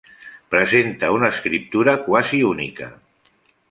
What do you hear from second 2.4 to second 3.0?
única.